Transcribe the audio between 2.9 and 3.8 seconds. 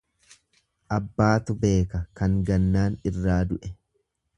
irraa du'e.